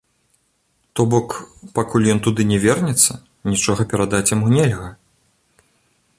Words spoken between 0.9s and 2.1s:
То бок, пакуль